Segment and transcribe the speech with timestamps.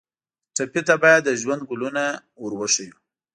[0.55, 2.03] ټپي ته باید د ژوند ګلونه
[2.41, 2.95] ور وښیو.